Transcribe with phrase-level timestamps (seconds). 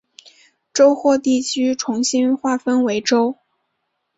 [0.73, 3.37] 州或地区重新划分为州。